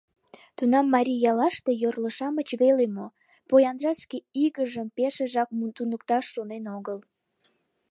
[0.57, 3.07] Тунам марий яллаште йорло-шамыч веле мо,
[3.49, 6.99] поянжат шке игыжым пешыжак туныкташ шонен огыл.